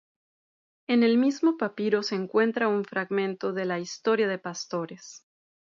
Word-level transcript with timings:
En 0.87 1.03
el 1.03 1.19
mismo 1.19 1.57
papiro 1.57 2.01
se 2.01 2.15
encuentra 2.15 2.67
un 2.67 2.85
fragmento 2.85 3.53
de 3.53 3.65
la 3.65 3.77
"Historia 3.77 4.27
de 4.27 4.39
pastores". 4.39 5.27